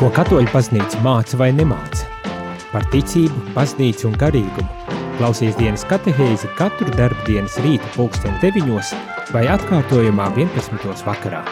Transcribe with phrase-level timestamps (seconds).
[0.00, 2.06] Ko katoļu paznīca māca vai nemāca?
[2.70, 4.94] Par ticību, paznīcu un garīgumu.
[5.18, 8.94] Klausies dienas katehēzi katru darbu dienas rīta pulksten 9
[9.34, 11.04] vai atkārtojumā 11.
[11.04, 11.42] vakarā.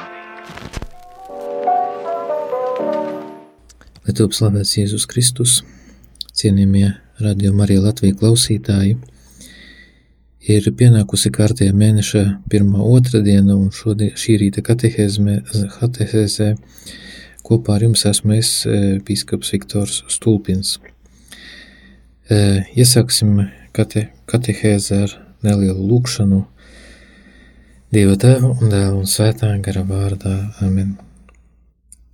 [4.06, 5.58] Lai top slavēts Jēzus Kristus,
[6.32, 8.96] cienījamie radio Marija Latvija klausītāji,
[10.48, 16.56] ir pienākusi kārtējā mēneša pirmā otrdiena un šodien, šī rīta katehēzē
[17.46, 20.76] Kopā ar jums esmu es, e, Bīskaps Viktors Stulpins.
[22.28, 22.38] E,
[22.76, 23.38] iesāksim
[23.76, 26.44] kate, katehēzi ar nelielu lūkšanu
[27.94, 30.34] Dieva Tēva un Dēla un Svētā gara vārdā.
[30.60, 30.96] Amen.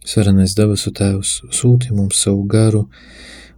[0.06, 2.84] Svarenais debesu Tēvs sūti mums savu garu,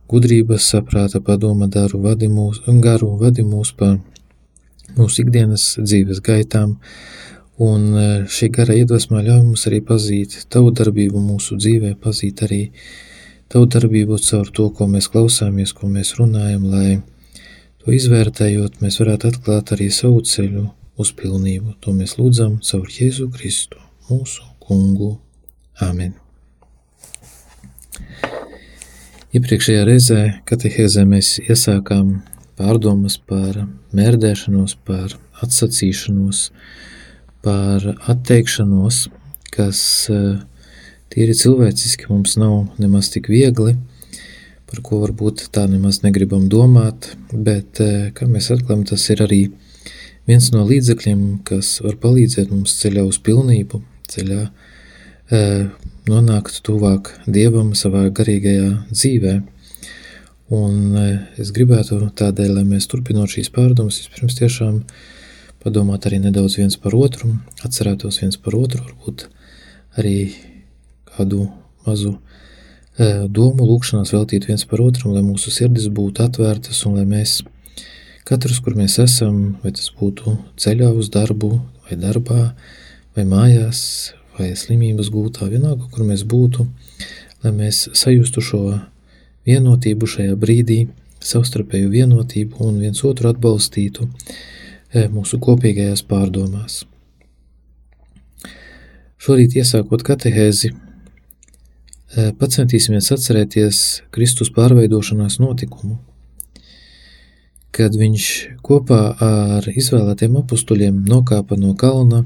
[0.09, 3.97] gudrības, saprāta, padoma daru, vadi mūs, garu un vadi mūs pa
[4.97, 6.77] mūsu ikdienas dzīves gaitām,
[7.57, 12.67] Un e, šī gara iedvesmā ļauj mums arī pazīt tavu darbību mūsu dzīvē, pazīt arī
[13.49, 16.99] tavu darbību caur to, ko mēs klausāmies, ko mēs runājam, lai
[17.81, 20.67] to izvērtējot, mēs varētu atklāt arī savu ceļu
[21.01, 21.79] uz pilnību.
[21.81, 25.15] To mēs lūdzam caur Jēzu Kristu, mūsu kungu.
[25.81, 26.13] Āmen!
[29.33, 32.19] Iepriekšējā reizē katehēzē mēs iesākām
[32.61, 33.63] pārdomas par
[33.97, 36.95] mērdēšanos, par atsacīšanos, par
[37.47, 39.07] atteikšanos,
[39.55, 39.81] kas
[40.13, 40.39] eh,
[41.13, 43.77] tīri cilvēciski mums nav nemaz tik viegli,
[44.67, 49.41] par ko varbūt tā nemaz negribam domāt, bet, eh, kā mēs atklājam, tas ir arī
[50.27, 54.45] viens no līdzekļiem, kas var palīdzēt mums ceļā uz pilnību, ceļā
[55.31, 55.67] eh,
[56.07, 59.43] nonākt tuvāk Dievam savā garīgajā dzīvē.
[60.55, 60.95] Un
[61.43, 65.16] es gribētu tādēļ, lai mēs turpinot šīs pārdomas, vispirms tiešām uh,
[65.67, 67.33] padomāt arī nedaudz viens par otru,
[67.67, 69.27] atcerētos viens par otru, varbūt
[69.99, 70.31] arī
[71.11, 71.49] kādu
[71.87, 77.07] mazu e, domu lūkšanās veltīt viens par otru, lai mūsu sirdis būtu atvērtas un lai
[77.11, 77.41] mēs
[78.29, 81.57] katrs, kur mēs esam, vai tas būtu ceļā uz darbu,
[81.89, 82.43] vai darbā,
[83.19, 83.81] vai mājās,
[84.39, 86.69] vai slimības gūtā, vienalga, kur mēs būtu,
[87.43, 88.63] lai mēs sajustu šo
[89.49, 90.85] vienotību šajā brīdī,
[91.27, 94.66] savstarpēju vienotību un viens otru atbalstītu, E,
[95.13, 96.85] mūsu kopīgajās pārdomās.
[99.21, 103.81] Šorīt iesākot katehēzi, e, pacentīsimies atcerēties
[104.15, 105.99] Kristus pārveidošanās notikumu,
[107.77, 108.27] kad viņš
[108.65, 112.25] kopā ar izvēlētiem apustuļiem nokāpa no kalna,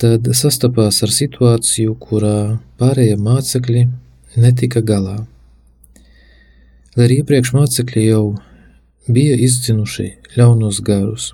[0.00, 2.36] tad sastapās ar situāciju, kurā
[2.80, 3.82] pārējie mācekļi
[4.40, 5.18] netika galā.
[6.96, 8.24] Lai arī iepriekš mācekļi jau
[9.14, 10.06] bija izdzinuši
[10.36, 11.32] ļaunos garus.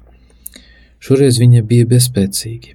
[1.02, 2.74] Šoreiz viņa bija bezspēcīgi.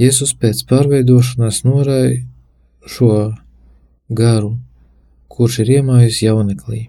[0.00, 2.18] Jēzus pēc pārveidošanās norāja
[2.90, 3.10] šo
[4.10, 4.56] garu,
[5.30, 6.88] kurš ir iemājis jauneklī.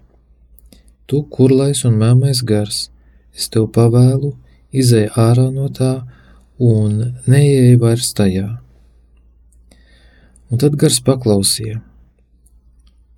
[1.06, 2.88] Tu, kurlais un mēmais gars,
[3.36, 4.32] es tev pavēlu,
[4.74, 5.92] izēj ārā no tā
[6.58, 6.98] un
[7.30, 8.48] neieej vairs tajā.
[10.50, 11.80] Un tad gars paklausīja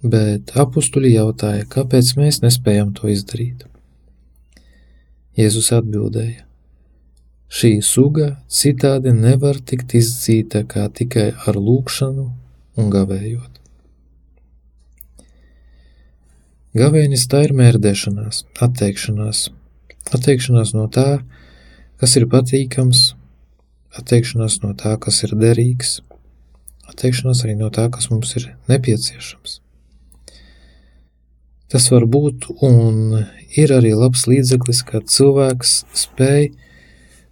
[0.02, 3.64] bet apstuļi jautāja, kāpēc mēs nespējam to izdarīt.
[5.38, 6.44] Jēzus atbildēja:
[7.48, 12.26] Šī suga citādi nevar tikt izdzīta kā tikai ar lūgšanu
[12.78, 13.54] un gavējot.
[16.78, 19.46] Gavēnis tā ir mērdēšanās, atteikšanās,
[20.14, 21.22] atteikšanās no tā,
[21.98, 23.14] kas ir patīkams,
[23.98, 25.96] atteikšanās no tā, kas ir derīgs,
[26.92, 29.58] atteikšanās arī no tā, kas mums ir nepieciešams.
[31.68, 33.26] Tas var būt un
[33.60, 36.48] ir arī labs līdzeklis, kā cilvēks spēj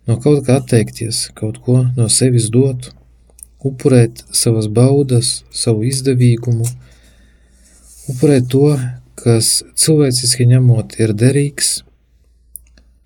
[0.06, 2.90] no kaut kā atteikties, kaut ko no sevis dot,
[3.64, 6.68] upurēt savas baudas, savu izdevīgumu,
[8.12, 8.74] upurēt to,
[9.16, 11.80] kas cilvēciski ņemot ir derīgs,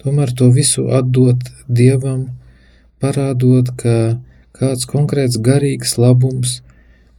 [0.02, 2.26] tomēr to visu atdot Dievam,
[3.00, 4.18] parādot, ka
[4.56, 6.58] kāds konkrēts garīgs labums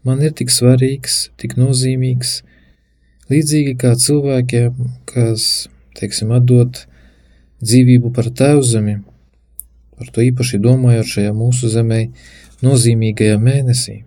[0.06, 2.42] man ir tik svarīgs, tik nozīmīgs,
[3.32, 6.84] Līdzīgi kā cilvēkiem, kas, teiksim, atdot
[7.64, 8.98] dzīvību par tēvzemi,
[9.96, 12.02] par to īpaši domājot šajā mūsu zemē
[12.66, 14.02] nozīmīgajā mēnesī.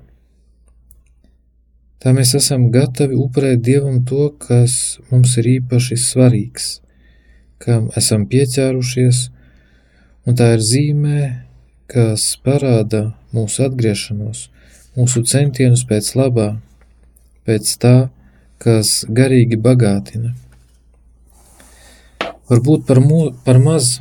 [2.04, 6.66] Tā mēs esam gatavi upurēt Dievam to, kas mums ir īpaši svarīgs,
[7.64, 9.20] kam esam pieķērušies,
[10.28, 11.20] un tā ir zīmē,
[11.88, 14.50] kas parāda mūsu atgriešanos,
[14.98, 16.50] mūsu centienus pēc labā,
[17.48, 17.96] pēc tā,
[18.62, 20.34] kas garīgi bagātina.
[22.50, 23.98] Varbūt par, mū, par maz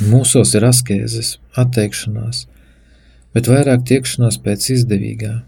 [0.00, 2.46] mūsos ir askēzes, atteikšanās,
[3.34, 5.40] bet vairāk tiekšanās pēc izdevīgā,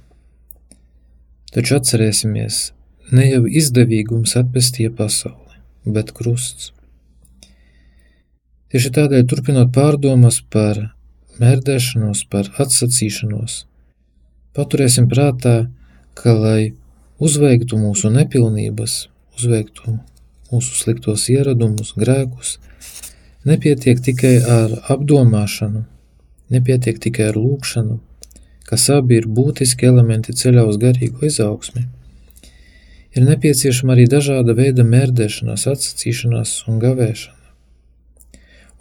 [1.52, 2.58] Taču atcerēsimies,
[3.12, 6.70] ne jau izdevīgums atpestīja pasauli, bet krusts.
[8.72, 10.80] Tieši tādēļ, turpinot pārdomas par
[11.42, 13.58] mērdēšanos, par atsacīšanos,
[14.56, 15.66] paturēsim prātā,
[16.16, 16.72] ka, lai
[17.22, 18.96] uzveiktu mūsu nepilnības,
[19.38, 19.96] uzveiktu
[20.52, 22.56] mūsu sliktos ieradumus, grēkus,
[23.48, 25.84] nepietiek tikai ar apdomāšanu,
[26.52, 27.98] nepietiek tikai ar lūkšanu,
[28.68, 31.86] kas abi ir būtiski elementi ceļā uz garīgu izaugsmi.
[33.12, 37.40] Ir nepieciešama arī dažāda veida mērdēšanās, atsacīšanās un gavēšana.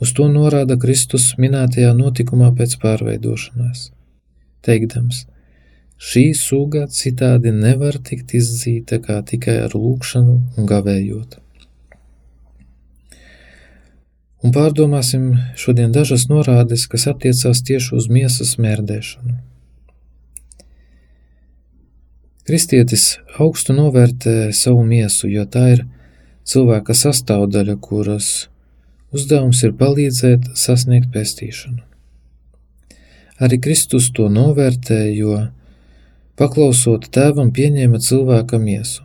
[0.02, 3.90] Uz to norāda Kristus minētajā notikumā pēc pārveidošanās,
[4.66, 5.26] teikdams,
[6.01, 11.38] šī suga citādi nevar tikt izdzīta kā tikai ar lūkšanu un gavējot.
[14.42, 19.38] Un pārdomāsim šodien dažas norādes, kas attiecās tieši uz miesas mērdēšanu.
[22.50, 25.83] Kristietis augstu novērtē savu miesu, jo tā ir
[26.50, 28.31] cilvēka sastāvdaļa, kuras
[29.13, 31.86] uzdevums ir palīdzēt sasniegt pestīšanu.
[33.42, 35.38] Arī Kristus to novērtē, jo
[36.39, 39.04] paklausot tēvam, pieņēma cilvēka miesu.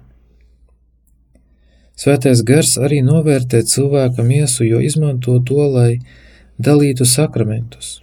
[1.97, 6.01] Svētais gars arī novērtē cilvēka miesu, jo izmanto to, lai
[6.61, 8.01] dalītu sakramentus.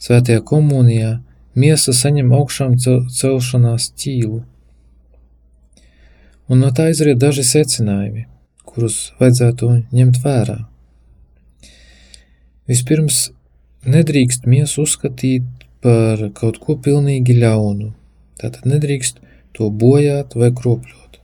[0.00, 1.18] Svētajā komunijā
[1.54, 4.40] miesa saņem augšām celšanās ķīlu,
[6.48, 8.26] un no tā izriet daži secinājumi,
[8.66, 10.58] kurus vajadzētu ņemt vērā.
[12.68, 13.28] Vispirms,
[13.84, 17.92] nedrīkst miesu uzskatīt par kaut ko pilnīgi ļaunu.
[18.40, 19.20] Tātad nedrīkst
[19.56, 21.18] to bojāt vai kropļot.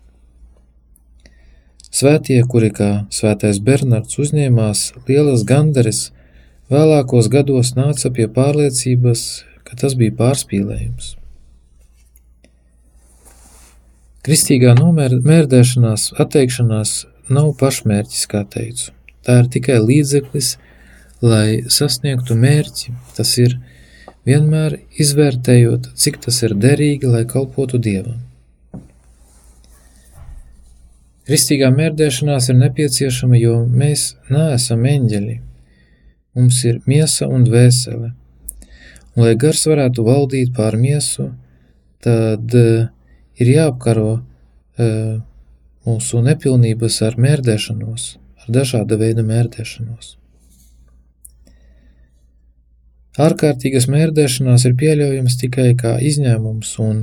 [1.98, 6.10] Svētie, kuri kā svētais Bernards uzņēmās lielas gandaras,
[6.70, 9.24] vēlākos gados nāca pie pārliecības,
[9.64, 11.14] ka tas bija pārspīlējums.
[14.28, 16.92] Kristīgā nomērdēšanās, atteikšanās
[17.32, 18.92] nav pašmērķis, kā teicu.
[19.24, 20.56] Tā ir tikai līdzeklis,
[21.24, 22.92] lai sasniegtu mērķi.
[23.16, 23.56] Tas ir
[24.28, 28.20] vienmēr izvērtējot, cik tas ir derīgi, lai kalpotu Dievam.
[31.28, 35.34] Kristīgā mērdēšanās ir nepieciešama, jo mēs neesam eņģeļi.
[36.38, 38.12] Mums ir miesa un dvēsele.
[39.16, 41.32] Un, lai gars varētu valdīt pār miesu,
[42.04, 42.88] tad uh,
[43.36, 45.18] ir jāapkaro uh,
[45.88, 48.08] mūsu nepilnības ar mērdēšanos,
[48.44, 50.17] ar dažāda veida mērdēšanos.
[53.18, 57.00] Ārkārtīgas mērdēšanās ir pieļaujams tikai kā izņēmums un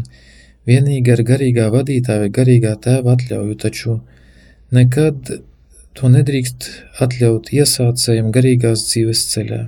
[0.70, 3.98] vienīgi ar garīgā vadītāja vai garīgā tēva atļauju, taču
[4.76, 5.34] nekad
[5.96, 6.70] to nedrīkst
[7.04, 9.62] atļaut iesācējiem garīgās dzīves ceļā.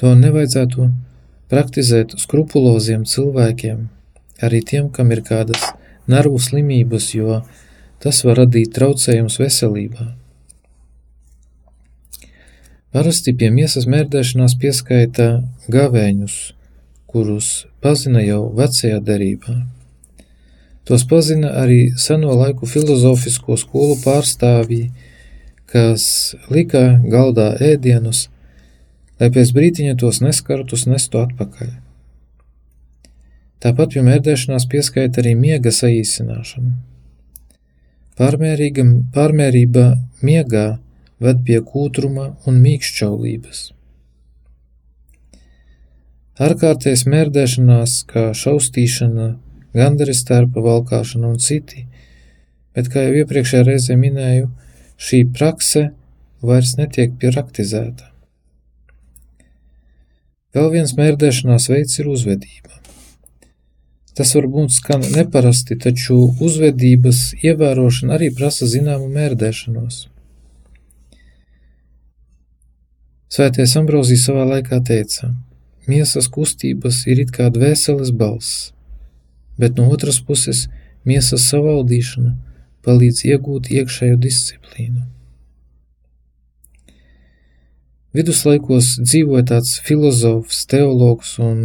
[0.00, 0.88] To nevajadzētu
[1.52, 3.88] praktizēt skrupuloziem cilvēkiem,
[4.40, 5.68] arī tiem, kam ir kādas
[6.08, 7.42] nervu slimības, jo
[8.00, 10.14] tas var radīt traucējumus veselībā.
[12.90, 15.26] Parasti pie miesas mērdēšanās pieskaita
[15.70, 16.38] gavēņus,
[17.06, 19.60] kurus pazina jau vecajā derībā.
[20.88, 24.88] Tos pazina arī seno laiku filozofisko skolu pārstāvji,
[25.70, 28.24] kas lika galdā ēdienus,
[29.22, 31.70] lai pēc brītiņa tos neskartus nestu atpakaļ.
[33.62, 36.74] Tāpat pie mērdēšanās pieskaita arī miega saīsināšana.
[38.18, 38.82] Pārmērīga,
[39.14, 39.90] pārmērība
[40.26, 40.80] miegā
[41.20, 43.60] ved pie kūtruma un mīkšķaulības.
[46.40, 49.26] Ārkārtējas mērdēšanās, kā šaustīšana,
[49.76, 51.84] gandaris stērpa valkāšana un citi,
[52.72, 54.48] bet, kā jau iepriekšējā reizē minēju,
[55.00, 55.90] šī prakse
[56.40, 58.08] vairs netiek praktizēta.
[60.56, 62.80] Vēl viens mērdēšanās veids ir uzvedība.
[64.16, 70.00] Tas varbūt skan neparasti, taču uzvedības ievērošana arī prasa zināmu mērdēšanos.
[73.30, 75.28] Svētais Ambrozijs savā laikā teica:
[75.86, 78.72] Miesas kustības ir it kā dvēseles balss,
[79.54, 80.64] bet no otras puses
[81.06, 82.32] miesas savaldīšana
[82.82, 85.04] palīdz iegūt iekšējo disciplīnu.
[88.18, 91.62] Viduslaikos dzīvoja tāds filozofs, teologs un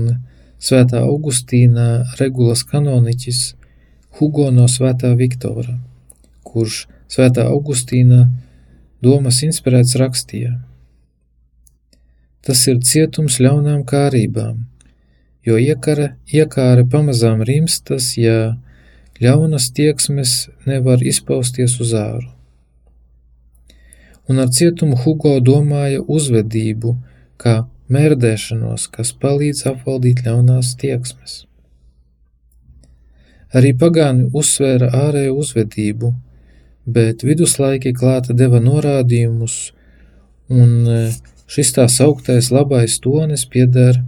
[0.62, 1.88] svētā Augustīna
[2.22, 3.42] regulas kanoniķis
[4.20, 5.80] Hugo no svētā Viktora,
[6.46, 8.28] kurš svētā Augustīna
[9.02, 10.54] domas inspirēts rakstīja–
[12.46, 14.60] Tas ir cietums ļaunām kārībām,
[15.46, 18.56] jo iekara, iekāra pamazām rimstas, ja
[19.22, 20.36] ļaunas tieksmes
[20.70, 22.30] nevar izpausties uz āru.
[24.30, 26.96] Un ar cietumu Hugo domāja uzvedību,
[27.42, 31.44] kā mērdēšanos, kas palīdz apvaldīt ļaunās tieksmes.
[33.56, 36.12] Arī pagāni uzsvēra ārēju uzvedību,
[36.86, 39.56] bet viduslaiki klāta deva norādījumus,
[40.52, 40.98] un e,
[41.48, 44.02] šis tā sauktais labais tonis pieder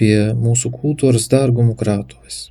[0.00, 2.48] pie mūsu kultūras dārgumu krātuves.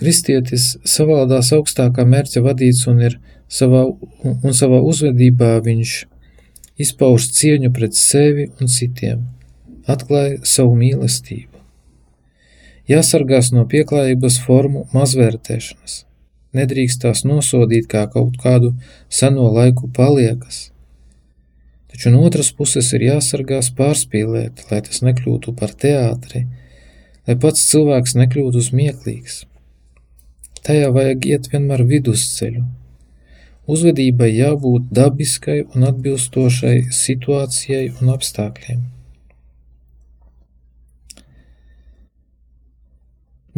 [0.00, 3.18] Kristietis savādās augstākā mērķa vadīts un ir
[3.52, 3.82] savā,
[4.24, 5.96] un savā uzvedībā viņš
[6.80, 9.26] izpauž cieņu pret sevi un citiem,
[9.90, 11.58] atklāja savu mīlestību.
[12.90, 16.00] Jāsargās no pieklājības formu mazvērtēšanas,
[16.56, 18.72] nedrīkst tās nosodīt kā kaut kādu
[19.12, 20.70] seno laiku paliekas,
[21.90, 26.46] taču no otras puses ir jāsargās pārspīlēt, lai tas nekļūtu par teātri,
[27.28, 29.42] lai pats cilvēks nekļūtu smieklīgs.
[30.66, 32.62] Tajā vajag iet vienmēr vidusceļu.
[33.70, 38.80] Uzvedībai jābūt dabiskai un atbilstošai situācijai un apstākļiem.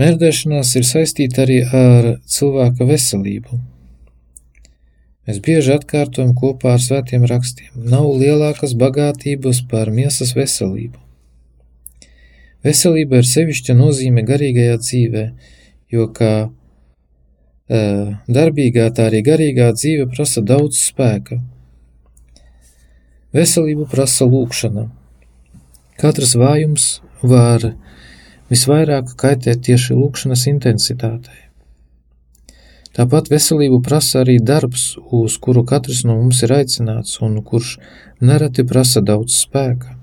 [0.00, 3.58] Mērdēšanās ir saistīta arī ar cilvēka veselību.
[5.28, 10.98] Mēs bieži atkārtojam kopā ar svētiem rakstiem: Nav lielākas bagātības par miesas veselību.
[12.62, 15.24] Veselība ir sevišķa nozīme garīgajā dzīvē,
[15.94, 16.34] jo kā
[18.28, 21.38] darbīgā, tā arī garīgā dzīve prasa daudz spēka.
[23.32, 24.88] Veselību prasa lūkšana.
[26.02, 27.72] Katrs vājums var
[28.52, 31.38] visvairāk kaitēt tieši lūkšanas intensitātei.
[32.92, 37.78] Tāpat veselību prasa arī darbs, uz kuru katrs no mums ir aicināts un kurš
[38.20, 39.96] nereti prasa daudz spēka.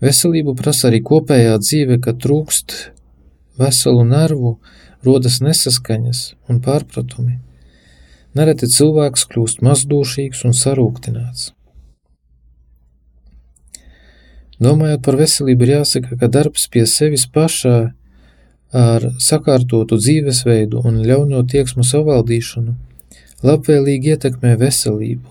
[0.00, 2.76] Veselību prasa arī kopējā dzīve, kad trūkst
[3.60, 4.56] veselu nervu,
[5.04, 7.36] rodas nesaskaņas un pārpratumi.
[8.38, 11.50] Nereti cilvēks kļūst mazdūšīgs un sarūktināts.
[14.62, 17.92] Domājot par veselību, ir jāsaka, ka darbs pie sevis pašā
[18.72, 22.74] ar sakārtotu dzīvesveidu un ļauno tieksmu savaldīšanu
[23.44, 25.28] labvēlīgi ietekmē veselību,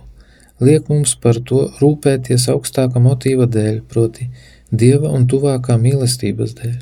[0.63, 4.29] liek mums par to rūpēties augstāka motīva dēļ, proti,
[4.71, 6.77] dieva un tuvākā mīlestības dēļ.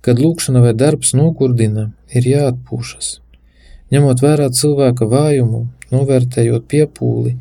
[0.00, 3.18] Kad lūkšana vai darbs nogurdina, ir jāatpūšas.
[3.92, 7.36] Ņemot vērā cilvēka vājumu, novērtējot piepūli,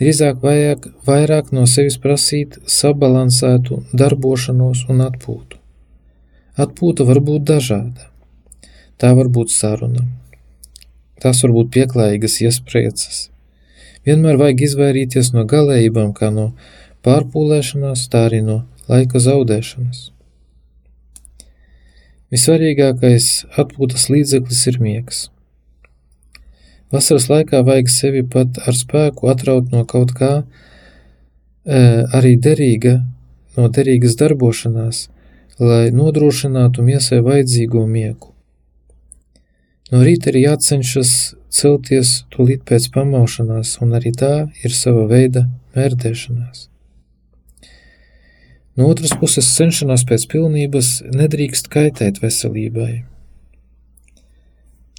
[0.00, 5.61] drīzāk vajag vairāk no sevis prasīt sabalansētu darbošanos un atpūtu.
[6.60, 8.08] Atpūta var būt dažāda.
[9.00, 10.04] Tā var būt saruna.
[11.22, 13.28] Tās var būt pieklājīgas iespriecas.
[14.04, 16.50] Vienmēr vajag izvairīties no galējībām, kā no
[17.06, 20.10] pārpūlēšanās, tā arī no laika zaudēšanas.
[22.32, 23.28] Visvarīgākais
[23.60, 25.22] atpūtas līdzeklis ir miegs.
[26.92, 30.32] Vasaras laikā vajag sevi pat ar spēku atraut no kaut kā,
[31.64, 31.80] e,
[32.12, 32.98] arī derīga,
[33.56, 35.06] no derīgas darbošanās,
[35.60, 38.32] lai nodrošinātu miesai vajadzīgo miegu.
[39.92, 45.44] No rīta ir jācenšas celties tūlīt pēc pamaušanās, un arī tā ir sava veida
[45.76, 46.68] mērdēšanās.
[48.80, 53.02] No otras puses, cenšanās pēc pilnības nedrīkst kaitēt veselībai.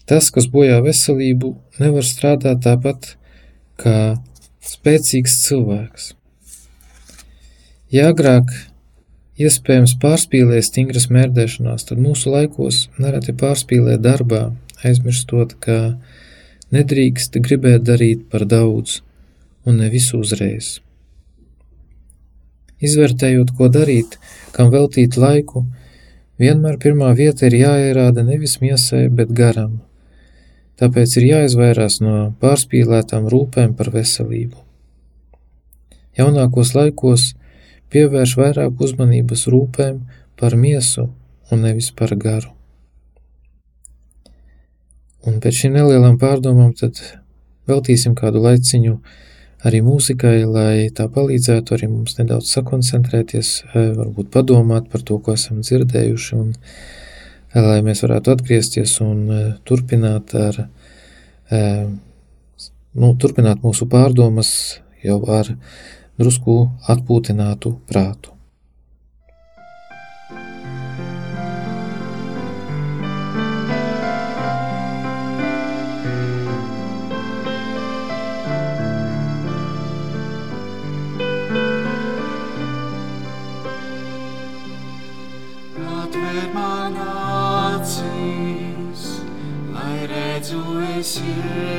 [0.06, 3.16] Tas, kas bojā veselību, nevar strādāt tāpat
[3.82, 3.98] kā
[4.62, 6.12] spēcīgs cilvēks.
[7.94, 8.52] Ja agrāk
[9.42, 14.52] iespējams pārspīlē stingras mērdēšanās, tad mūsu laikos nereti pārspīlē darbā,
[14.86, 15.96] aizmirstot, ka
[16.74, 19.02] nedrīkst gribēt darīt par daudz
[19.66, 20.80] un ne visu uzreiz.
[22.84, 24.18] Izvērtējot, ko darīt,
[24.52, 25.64] kam veltīt laiku,
[26.42, 29.80] vienmēr pirmā vieta ir jāierāda nevis miesai, bet garam.
[30.82, 34.58] Tāpēc ir jāizvairās no pārspīlētām rūpēm par veselību.
[36.18, 37.32] Jaunākos laikos
[37.94, 40.02] pievērš vairāk uzmanības rūpēm
[40.40, 41.08] par miesu
[41.52, 42.52] un nevis par garu.
[45.24, 47.00] Un pēc šīm nelielām pārdomām tad
[47.70, 48.98] veltīsim kādu laiciņu
[49.64, 55.38] arī mūzikai, lai tā palīdzētu arī mums nedaudz sakoncentrēties, e, varbūt padomāt par to, ko
[55.38, 60.60] esam dzirdējuši, un e, lai mēs varētu atgriezties un e, turpināt ar,
[62.98, 64.50] nu, turpināt mūsu pārdomas
[65.06, 65.54] jau ar
[66.20, 68.34] drusku atpūtinātu prātu.
[90.54, 91.73] tuvāk un iemīlu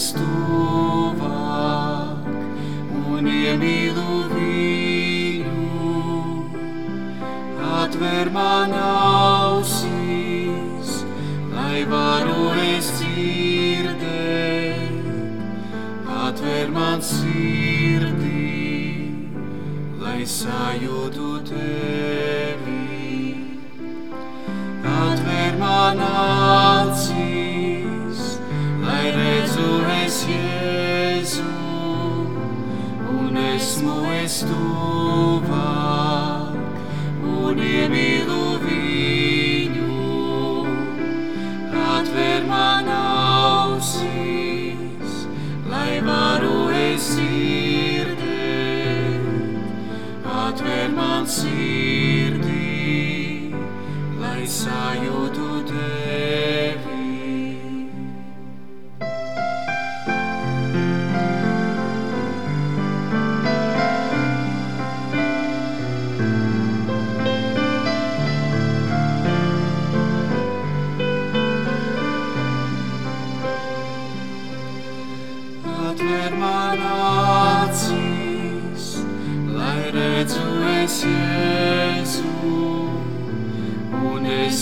[0.00, 0.89] viņu.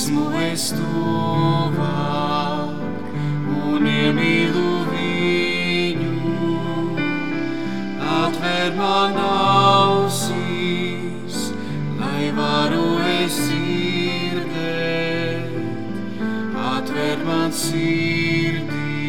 [0.08, 1.92] Esmu es tuvāk,
[3.68, 6.32] un iemīlu viņu.
[8.00, 10.56] Atver man ausīs,
[12.00, 12.88] lai varu
[13.18, 14.72] es dzirdēt,
[16.72, 19.04] atver man sirdī,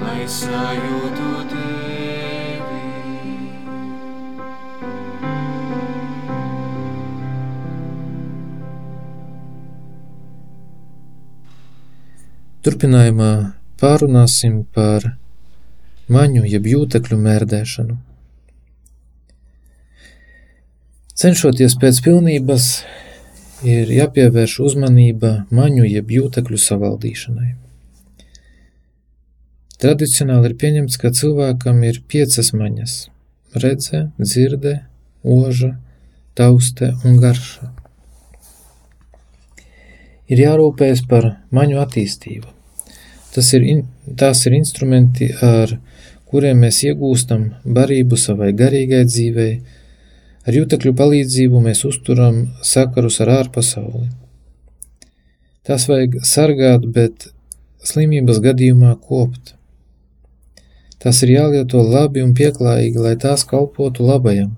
[0.00, 1.09] lai sajūtu
[12.80, 13.32] Turpinājumā
[13.76, 15.02] pārunāsim par
[16.08, 17.96] maņu jeb jūtekļu mērdēšanu.
[21.20, 22.68] Cenšoties pēc pilnības,
[23.68, 27.50] ir jāpievērš uzmanība maņu jeb jūtekļu savaldīšanai.
[29.84, 32.94] Tradicionāli ir pieņemts, ka cilvēkam ir piecas maņas-
[33.66, 34.72] redze, dzirde,
[35.22, 35.74] oža,
[36.34, 37.68] tauste un garša.
[40.32, 42.54] Ir jārūpējas par maņu attīstību.
[43.34, 43.82] Tas ir, in,
[44.18, 45.76] tās ir instrumenti, ar
[46.30, 47.46] kuriem mēs iegūstam
[47.78, 49.52] barību savai garīgai dzīvei.
[50.46, 54.08] Ar jūtekļu palīdzību mēs uzturam sakarus ar ārpasauli.
[55.66, 57.28] Tās vajag sargāt, bet
[57.86, 59.54] slimības gadījumā kopt.
[61.00, 64.56] Tas ir jālieto labi un pieklājīgi, lai tās kalpotu labajam.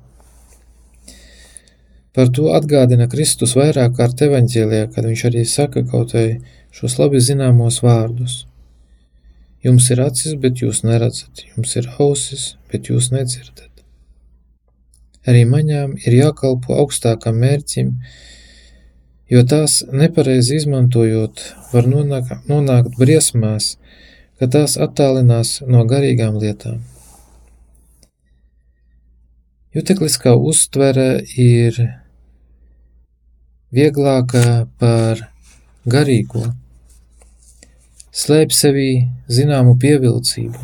[2.12, 6.26] Par to atgādina Kristus vairāk kārt evaņģēlijā, kad viņš arī saka kaut vai
[6.74, 8.42] šos labi zināmos vārdus.
[9.62, 13.70] Jums ir acis, bet jūs neredzat, jums ir ausis, bet jūs nedzirdat.
[15.22, 17.92] Arī maņām ir jākalpo augstākam mērķim,
[19.30, 23.76] jo tās nepareizi izmantojot, var nonākt, nonākt briesmās,
[24.42, 26.80] ka tās attālinās no garīgām lietām.
[29.72, 31.78] Jutekliskā uztvere ir
[33.72, 35.22] vieglāka par
[35.88, 36.50] garīgo,
[38.12, 38.88] slēpj sevī
[39.32, 40.58] zināmu pievilcību,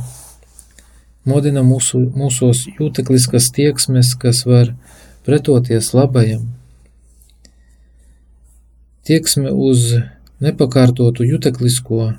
[1.29, 4.75] modina mūsu, mūsos jūtekliskas tieksmes, kas var
[5.25, 6.43] pretoties labajam.
[9.09, 9.95] Tieksme uz
[10.45, 12.11] nepakārtotu juteklisko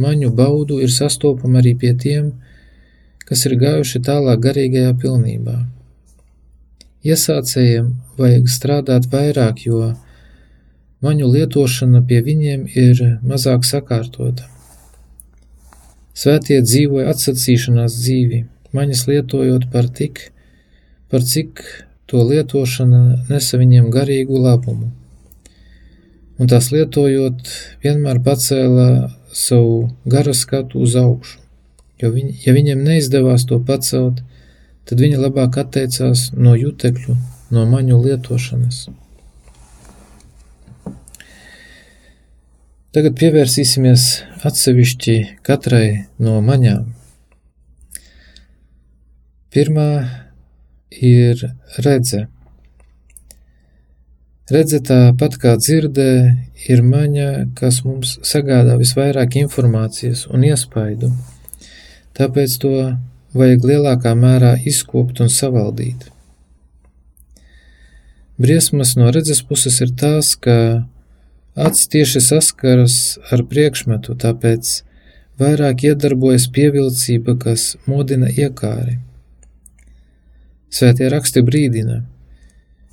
[0.00, 2.30] maņu baudu ir sastopama arī pie tiem,
[3.28, 5.58] kas ir gājuši tālāk garīgajā pilnībā.
[7.04, 9.92] Iesācējiem vajag strādāt vairāk, jo
[11.04, 14.48] maņu lietošana pie viņiem ir mazāk sakārtota.
[16.20, 18.42] Svētie dzīvoja atsacīšanās dzīvi,
[18.76, 20.26] maņas lietojot par tik,
[21.08, 21.62] par cik
[22.10, 24.90] to lietošana nesa viņiem garīgu labumu.
[26.40, 27.48] Un tās lietojot,
[27.84, 28.86] vienmēr pacēla
[29.32, 31.38] savu garu skatu uz augšu,
[32.02, 34.20] jo viņi, ja viņiem neizdevās to pacelt,
[34.84, 37.16] tad viņi labāk atteicās no jutekļu,
[37.54, 38.88] no maņu lietošanas.
[42.90, 44.04] Tagad pievērsīsimies
[44.48, 45.12] atsevišķi
[45.46, 46.88] katrai no maņām.
[49.54, 49.90] Pirmā
[50.90, 51.44] ir
[51.86, 52.24] redze.
[54.50, 56.10] Redze tāpat kā dzirdē,
[56.66, 61.14] ir maņa, kas mums sagādā visvairāk informācijas un iespaidu.
[62.18, 62.76] Tāpēc to
[63.38, 66.08] vajag lielākā mērā izkopt un savaldīt.
[68.34, 70.56] Briesmas no redzes puses ir tās, ka
[71.66, 72.96] acis tieši saskaras
[73.32, 74.80] ar priekšmetu, tāpēc
[75.40, 78.98] vairāk iedarbojas pievilcība, kas modina iekāri.
[80.70, 82.02] Svētie raksti brīdina: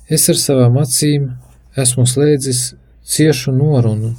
[0.08, 1.30] Es ar savām acīm
[1.78, 2.62] esmu slēdzis
[3.08, 4.14] ciešu norunu,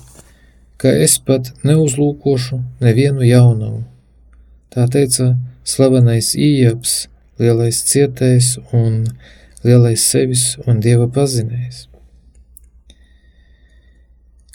[0.79, 3.83] ka es pat neuzlūkošu nevienu jaunumu.
[4.69, 5.33] Tā teica
[5.65, 7.09] slavenais ījaps,
[7.41, 9.03] lielais cietējs un
[9.65, 11.88] lielais sevis un dieva pazinējs.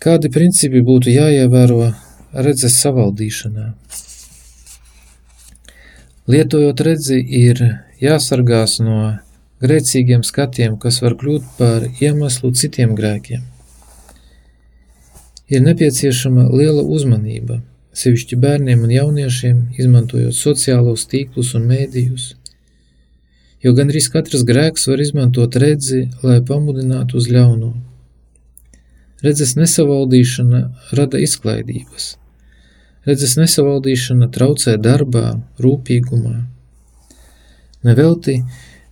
[0.05, 1.87] Kādi principi būtu jāievēro
[2.45, 3.71] redzes savaldīšanā?
[6.29, 7.63] Lietojot redzi, ir
[8.05, 8.99] jāsargās no
[9.65, 13.47] grēcīgiem skatiem, kas var kļūt par iemeslu citiem grēkiem.
[15.49, 17.63] Ir nepieciešama liela uzmanība,
[17.97, 22.29] sevišķi bērniem un jauniešiem, izmantojot sociālos tīklus un mēdījus,
[23.65, 27.73] jo gandrīz katrs grēks var izmantot redzi, lai pamudinātu uz ļauno.
[29.25, 30.67] Redzes nesavaldīšana
[30.99, 32.13] rada izklaidības–
[33.05, 36.39] Redzes nesavaldīšana traucē darbā, rūpīgumā.
[37.85, 38.39] Nevelti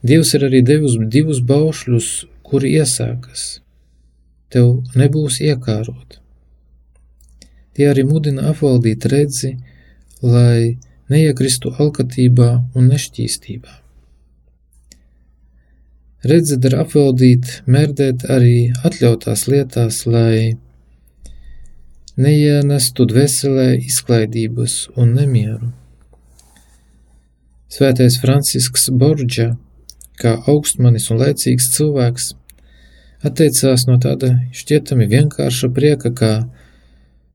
[0.03, 2.09] Dievs ir arī devis divus baušļus,
[2.43, 3.63] kuri iesākas.
[4.53, 6.19] Tev nebūs iekārot.
[7.73, 9.55] Tie arī mudina apvaldīt redzi,
[10.21, 10.77] lai
[11.09, 13.79] neiekristu alkatībā un nešķīstībā.
[16.23, 20.55] Redzi dar apvaldīt, mērdēt arī atļautās lietās, lai
[22.15, 25.73] neienestu dvēselē izklaidības un nemieru.
[27.73, 29.49] Svētais Francisks Borģa,
[30.23, 32.31] kā augstmanis un laicīgs cilvēks,
[33.27, 36.33] atteicās no tāda šķietami vienkārša prieka, kā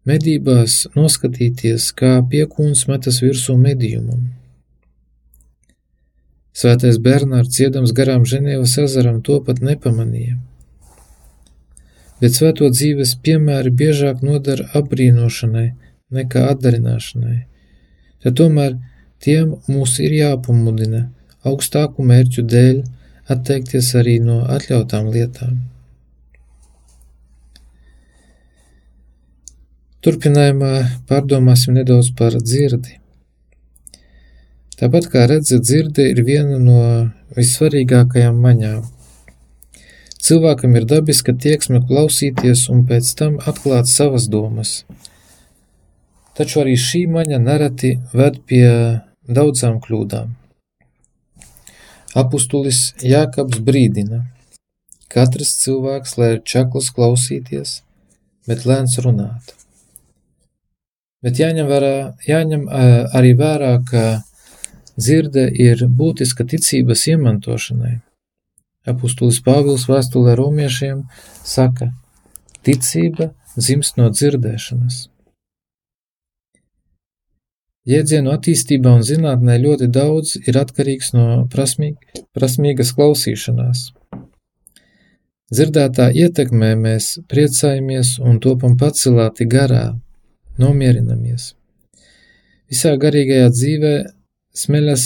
[0.08, 4.37] medībās noskatīties, kā piekūns metas virsū medījumam.
[6.58, 10.40] Svētais Bernārds, iedams garām Ženēvas ezeram, to pat nepamanīja
[12.22, 15.68] bet svēto dzīves piemēri biežāk nodara apbrīnošanai
[16.18, 17.40] nekā atdarināšanai.
[18.24, 18.78] Tad tomēr
[19.24, 21.08] tiem mūs ir jāpamudina
[21.48, 22.84] augstāku mērķu dēļ
[23.34, 25.58] atteikties arī no atļautām lietām.
[30.06, 30.72] Turpinājumā
[31.10, 32.96] pārdomāsim nedaudz par dzirdi.
[34.78, 36.84] Tāpat kā redzat, dzirde ir viena no
[37.38, 38.86] vissvarīgākajām maņām–
[40.28, 44.82] Cilvēkam ir dabiska tieksme klausīties un pēc tam atklāt savas domas.
[46.36, 48.66] Taču arī šī maņa nereti ved pie
[49.30, 50.34] daudzām kļūdām.
[52.18, 54.24] Apustulis Jākabs brīdina:
[55.14, 57.82] Katrs cilvēks lai ir čakls klausīties,
[58.50, 59.54] bet lēns runāt.
[61.22, 61.94] Bet jāņem, vērā,
[62.28, 62.68] jāņem
[63.16, 64.04] arī vērā, ka
[64.98, 67.98] dzirde ir būtiska ticības iemantošanai.
[68.88, 71.04] Apustulis Pāvils vēstulē romiešiem
[71.44, 71.92] saka,
[72.64, 75.08] ticība dzimst no dzirdēšanas.
[77.88, 81.96] Jēdzienu attīstībā un zinātnē ļoti daudz ir atkarīgs no prasmīg,
[82.36, 83.86] prasmīgas klausīšanās.
[85.56, 89.86] Dzirdētā ietekmē mēs priecājamies un topam pacelāti garā,
[90.60, 91.54] nomierinamies.
[92.68, 93.94] Visā garīgajā dzīvē
[94.58, 95.04] smeļas,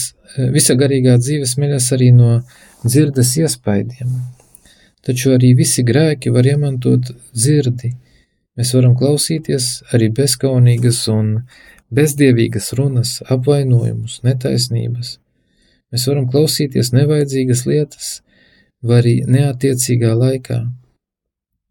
[0.55, 2.37] visa garīgā dzīve smeļas arī no
[2.85, 4.13] dzirdes iespaidiem.
[5.01, 7.95] Taču arī visi grēki var iemantot dzirdi.
[8.57, 11.31] Mēs varam klausīties arī bezkaunīgas un
[11.91, 15.15] bezdievīgas runas, apvainojumus, netaisnības.
[15.91, 18.11] Mēs varam klausīties nevajadzīgas lietas,
[18.83, 20.61] vai arī neatiecīgā laikā.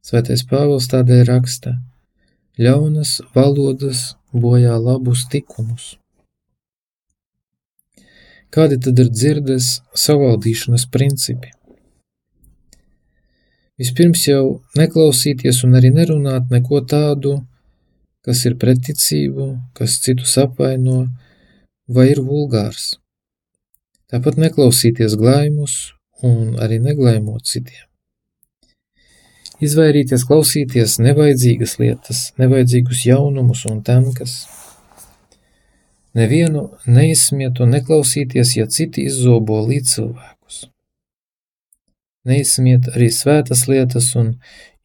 [0.05, 1.77] Svētais Pāvils tādēļ raksta:
[2.61, 6.00] Ļaunas valodas bojā labus tikumus.
[8.51, 11.53] Kādi tad ir dzirdes savaldīšanas principi?
[13.79, 14.43] Vispirms jau
[14.77, 17.37] neklausīties un arī nerunāt neko tādu,
[18.27, 19.47] kas ir preticību,
[19.79, 21.05] kas citus apvaino
[21.89, 22.97] vai ir vulgārs.
[24.11, 25.95] Tāpat neklausīties glaimus
[26.27, 27.87] un arī neglaimot citiem.
[29.63, 34.43] Izvairīties klausīties nevajadzīgas lietas, nevajadzīgus jaunumus un tankas,
[36.19, 40.65] Nevienu neizsmiet un neklausīties, ja citi izzobo līdzcilvēkus.
[42.27, 44.35] Neizsmiet arī svētas lietas un,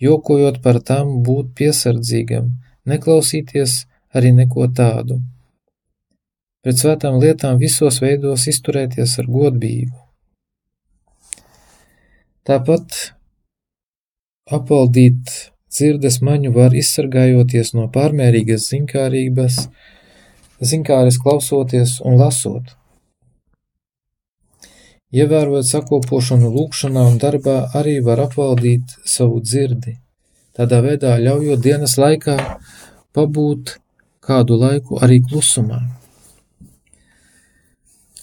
[0.01, 2.51] jokojot par tām, būt piesardzīgam,
[2.85, 3.85] neklausīties
[4.15, 5.19] arī neko tādu.
[6.65, 9.97] Pret svētām lietām visos veidos izturēties ar godbību.
[12.45, 12.95] Tāpat
[14.53, 15.33] apvaldīt
[15.73, 19.59] dzirdes maņu var izsargājoties no pārmērīgas zinkārības,
[20.61, 22.75] zinkāres klausoties un lasot.
[25.15, 29.95] Ievērojot sakopošanu lūkšanā un darbā, arī var apvaldīt savu dzirdi.
[30.55, 32.35] Tādā veidā ļaujot dienas laikā
[33.15, 33.77] pabūt
[34.25, 35.83] kādu laiku arī klusumā.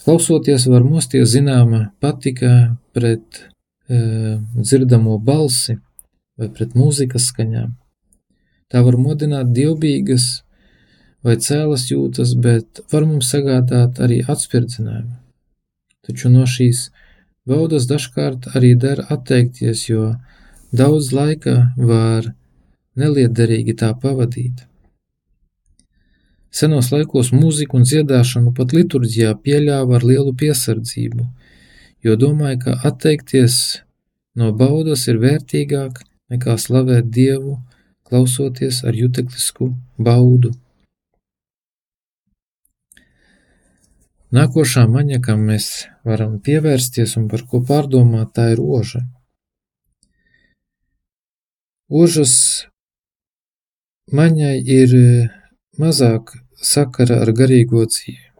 [0.02, 3.38] Klausoties var mosties zināma patika pret
[3.86, 5.76] e, dzirdamo balsi
[6.36, 7.70] vai pret mūzikas skaņām.
[8.72, 10.42] Tā var modināt dievbijīgas
[11.22, 15.16] vai cēlas jūtas, bet var mums sagādāt arī atspirdzinājumu.
[16.02, 16.88] Taču no šīs
[17.46, 20.14] baudas dažkārt arī der atteikties, jo
[20.74, 22.32] daudz laika var
[22.98, 24.66] neliederīgi tā pavadīt.
[26.52, 31.24] Senos laikos mūziku un dziedāšanu pat liturģijā pieļāva ar lielu piesardzību,
[32.04, 33.54] jo domāja, ka atteikties
[34.36, 37.56] no baudas ir vērtīgāk nekā slavēt Dievu,
[38.08, 40.52] klausoties ar juteklisku baudu.
[44.32, 45.66] Nākošā maņa, kam mēs
[46.08, 49.02] varam pievērsties un par ko pārdomāt, tā ir oža.
[51.92, 52.34] Ožas
[54.08, 54.94] maņai ir
[55.76, 58.30] mazāk sakara ar garīgo dzīvi.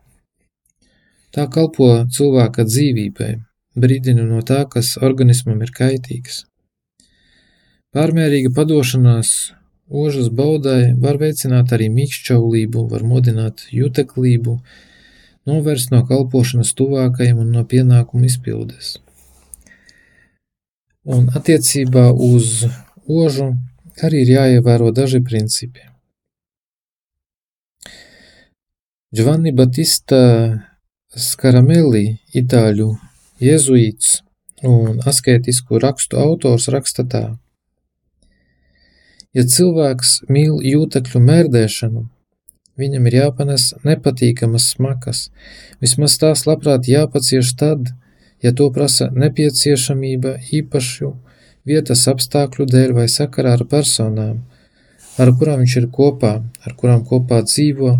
[1.33, 3.31] Tā kalpo cilvēka dzīvībai,
[3.77, 6.47] brīdina no tā, kas organismam ir kaitīgs.
[7.93, 9.53] Pārmērīga padošanās
[9.89, 14.57] ožas baudai var veicināt arī mīkšķaulību, var modināt juteklību,
[15.49, 18.97] novērst no kalpošanas tuvākajiem un no pienākumu izpildes.
[21.03, 22.67] Un attiecībā uz
[23.11, 23.49] ožu
[24.07, 25.83] arī ir jāievēro daži principi.
[29.13, 30.19] Giovanni Battista
[31.13, 32.87] Skaramelli, itāļu
[33.43, 34.23] jēzuīts
[34.65, 37.25] un askētisku rakstu autors raksta tā.
[39.37, 42.07] Ja cilvēks mīl jūtekļu mērdēšanu,
[42.81, 45.27] viņam ir jāpanes nepatīkamas smakas,
[45.83, 47.93] vismaz tās labprāt jāpacieš tad,
[48.43, 51.13] ja to prasa nepieciešamība īpašu
[51.69, 54.43] vietas apstākļu dēļ vai sakarā ar personām,
[55.21, 57.97] ar kurām viņš ir kopā, ar kurām kopā dzīvo,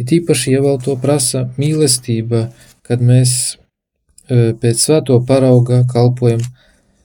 [0.00, 2.46] It īpaši, ja vēl to prasa mīlestība,
[2.86, 6.40] kad mēs e, pēc svēto parauga kalpojam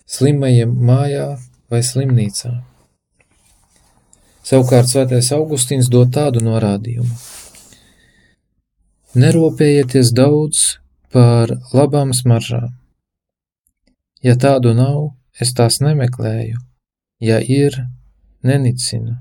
[0.07, 1.25] slimajiem mājā
[1.71, 2.53] vai slimnīcā.
[4.45, 7.15] Savukārt svētais Augustīns dod tādu norādījumu.
[9.17, 10.65] Neropējieties daudz
[11.15, 12.75] par labām smaržām.
[14.21, 16.59] Ja tādu nav, es tās nemeklēju,
[17.25, 17.79] ja ir,
[18.45, 19.17] nenicinu,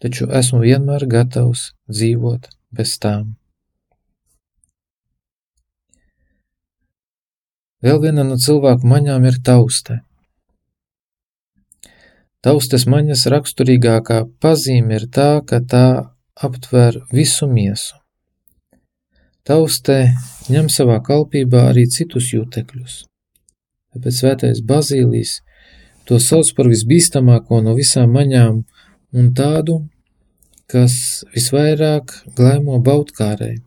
[0.00, 3.34] taču esmu vienmēr gatavs dzīvot bez tām.
[7.84, 10.00] Vēl viena no cilvēku maņām ir tauste.
[12.40, 15.86] Taustes maņas raksturīgākā pazīme ir tā, ka tā
[16.40, 17.98] aptver visu miesu.
[19.44, 19.96] Tauste
[20.48, 22.94] ņem savā kalpībā arī citus jūtekļus.
[23.92, 25.40] Tāpēc svētais Bazīlijs
[26.08, 28.62] to sauc par visbīstamāko no visām maņām
[29.12, 29.76] un tādu,
[30.70, 33.58] kas visvairāk glaimo baudkārai.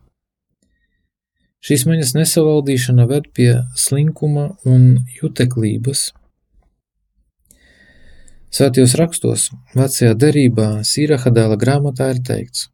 [1.63, 6.09] Šīs maņas nesavaldīšana ved pie slinkuma un juteklības.
[8.53, 12.67] Svētajos rakstos, vecajā derībā, Sīrahadēla grāmatā ir teikts: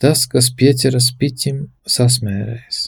[0.00, 2.78] Tas, kas pieķeras piķim, sasmērēs.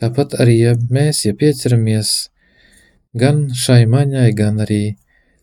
[0.00, 2.14] Tāpat arī, ja mēs, ja pieķeramies
[3.20, 4.80] gan šai maņai, gan arī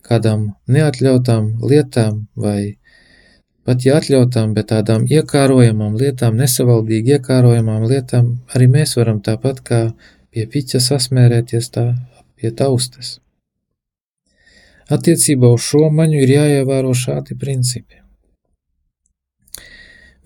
[0.02, 2.74] kādām neatļautām lietām vai
[3.62, 9.80] pat ja atļautām, bet tādām iekārojamām lietām, nesavaldīgi iekārojamām lietām, arī mēs varam tāpat kā
[10.34, 11.88] pie piķa sasmērēties tā
[12.34, 13.20] pie taustes.
[14.88, 18.00] Attiecībā uz šo maņu ir jāievēro šādi principi.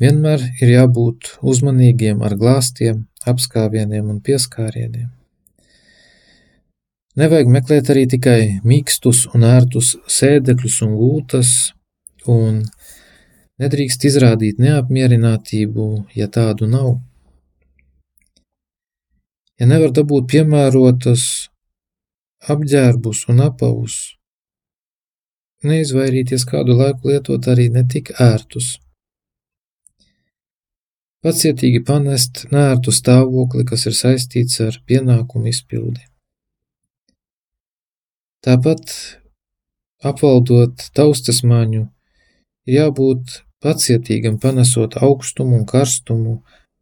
[0.03, 5.11] Vienmēr ir jābūt uzmanīgiem ar glāstiem, apskāvieniem un pieskārieniem.
[7.19, 11.53] Nevajag meklēt arī tikai mīkstus un ērtus sēdekļus un gultas,
[12.27, 12.63] un
[13.63, 15.85] Nedrīkst izrādīt neapmierinātību,
[16.19, 16.97] ja tādu nav.
[19.61, 21.27] Ja nevar dabūt piemērotas
[22.51, 23.99] apģērbus un apavus,
[25.67, 28.77] neizvairīties kādu laiku lietot arī netik ērtus.
[31.23, 36.03] Pacietīgi panest nērtu stāvokli, kas ir saistīts ar pienākumu izpildi.
[38.43, 38.91] Tāpat
[40.03, 41.85] apvaldot taustas maņu,
[42.67, 46.41] ir jābūt pacietīgam panesot augstumu un karstumu,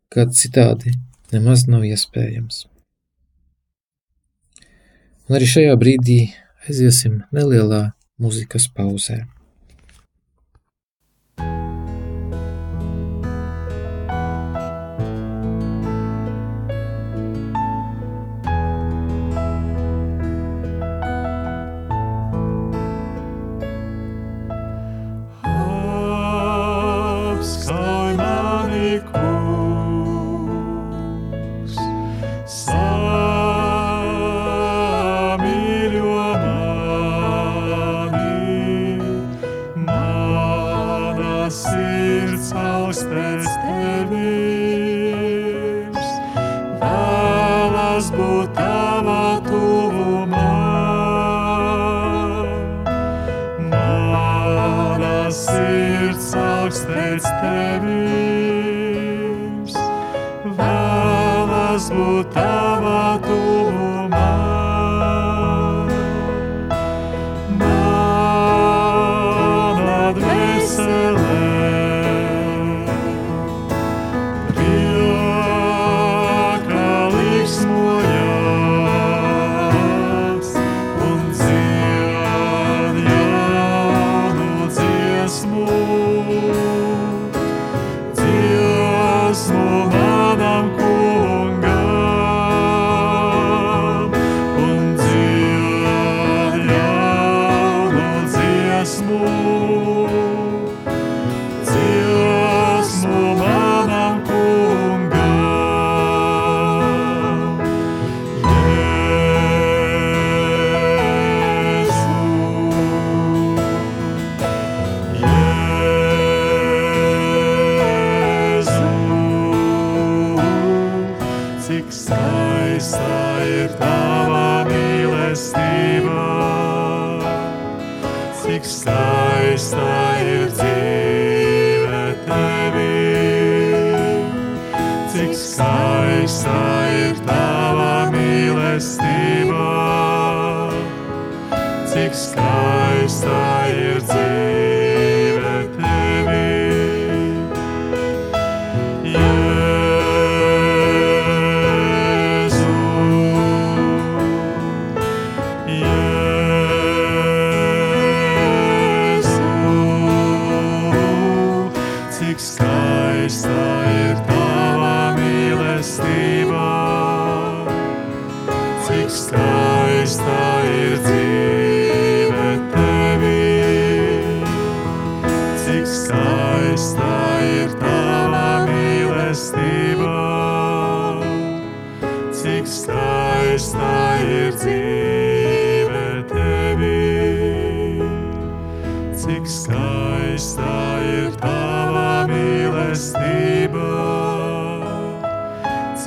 [0.09, 0.95] kad citādi
[1.35, 2.65] nemaz nav iespējams.
[5.29, 6.21] Un arī šajā brīdī
[6.65, 7.91] aiziesim nelielā
[8.21, 9.40] Muzykę z.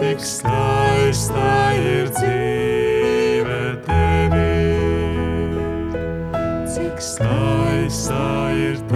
[0.03, 4.57] cik skaista ir dzīve tevī.
[6.67, 8.92] Cik skaista ir tava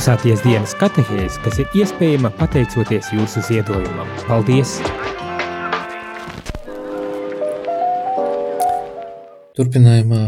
[0.00, 4.08] klausāties dienas katehēs, kas ir iespējama pateicoties jūsu ziedojumam.
[4.24, 4.78] Paldies!
[9.58, 10.20] Turpinājumā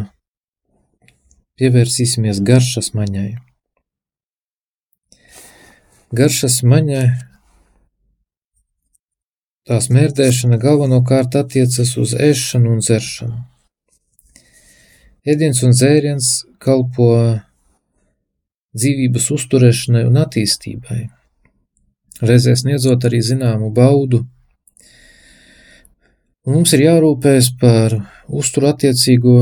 [1.56, 3.30] pievērsīsimies garšas maņai.
[6.20, 7.06] Garšas maņai
[9.70, 13.40] tās mērdēšana galvenokārt attiecas uz ēšanu un dzeršanu.
[15.24, 17.08] Ēdiens un dzēriens kalpo
[18.76, 21.00] dzīvības uzturēšanai un attīstībai,
[22.24, 24.22] reizē sniedzot arī zināmu baudu.
[26.42, 29.36] Un mums ir jārūpējas par uzturattiecīgo,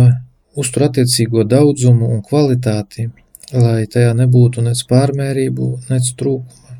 [0.60, 3.08] uzturattiecīgo daudzumu un kvalitāti,
[3.54, 6.76] lai tajā nebūtu nec pārmērību, nec trūkuma.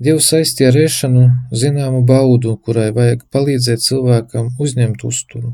[0.00, 5.50] Dievs saistīja ar ēšanu zināmu baudu, kurai vajag palīdzēt cilvēkam uzņemt uzturu.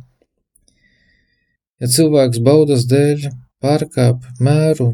[1.83, 3.27] Ja cilvēks baudas dēļ
[3.65, 4.93] pārkāp mēru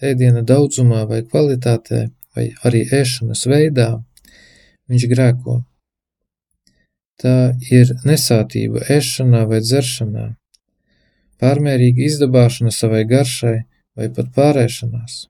[0.00, 3.90] ēdiena daudzumā vai kvalitātē, vai arī ēšanas veidā,
[4.90, 5.60] viņš grēko.
[7.20, 10.30] Tā ir nesātība ēšanā vai dzeršanā,
[11.40, 13.58] pārmērīga izdabāšana savai garšai
[13.96, 15.26] vai pat pārēšanās.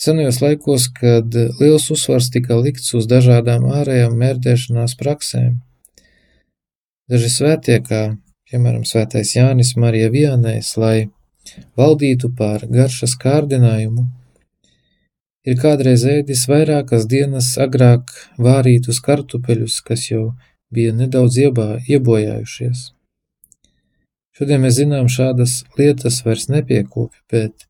[0.00, 5.58] Senajos laikos, kad liels uzsvars tika likts uz dažādām ārējām mērdēšanās praksēm,
[7.12, 8.00] daži svētie, kā
[8.50, 11.10] piemēram svētais Jānis Marija Vianējs, lai
[11.78, 14.06] valdītu pār garšas kārdinājumu,
[15.46, 20.24] ir kādreiz ēdis vairākas dienas agrāk vārītus kartupeļus, kas jau
[20.70, 22.90] bija nedaudz iebā, iebojājušies.
[24.36, 27.66] Šodien mēs zinām, šādas lietas vairs nepiekopja, bet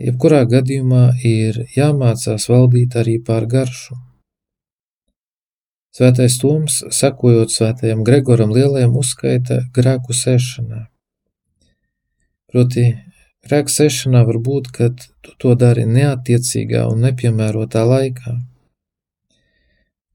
[0.00, 3.96] jebkurā gadījumā ir jāmācās valdīt arī pār garšu.
[5.96, 10.82] Svētais Toms, sakojot svētajam Gregoram Lielajam, uzskaita grēku sešanā.
[12.52, 12.84] Proti,
[13.46, 18.34] grēku sešanā var būt, kad tu to dari neatiecīgā un nepiemērotā laikā,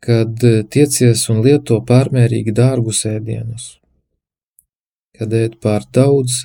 [0.06, 3.68] kad tiecies un lieto pārmērīgi dārgus ēdienus,
[5.18, 6.44] kad ēd pār daudz,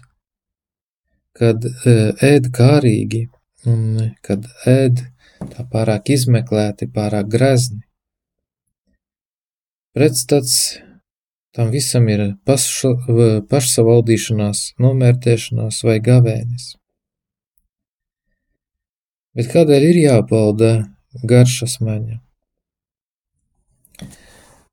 [1.36, 3.26] kad e, ēd kārīgi
[3.68, 5.04] un kad ēd
[5.52, 7.85] tā pārāk izmeklēti, pārāk grezni
[9.96, 10.76] Pretstats
[11.56, 12.90] tam visam ir paša,
[13.48, 16.74] pašsavaldīšanās, nomērtēšanās vai gavēnis.
[19.36, 20.70] Bet kādēļ ir jāpalda
[21.24, 22.20] garšas maņa?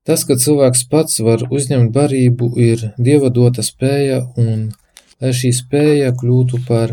[0.04, 4.70] Tas, ka cilvēks pats var uzņemt barību, ir dieva dota spēja, un
[5.24, 6.92] lai šī spēja kļūtu par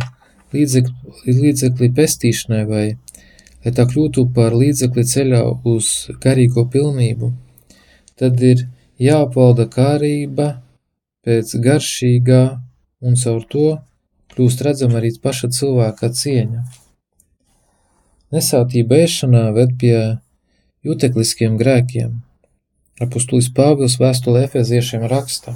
[0.55, 2.86] līdzekli, līdzekli pestīšanai, vai
[3.65, 5.43] lai tā kļūtu par līdzekli ceļā
[5.75, 7.36] uz garīgo pilnību,
[8.22, 8.67] tad ir
[9.01, 10.51] jāpalda kārība
[11.26, 12.43] pēc garšīgā,
[13.01, 13.69] un caur to
[14.36, 16.61] kļūst redzama arī paša cilvēka cieņa.
[18.32, 19.97] Nesātība ēšanā ved pie
[20.88, 22.22] jutekliskiem grēkiem.
[23.01, 25.55] Apustulis Pāvils vēstulē efeziešiem raksta: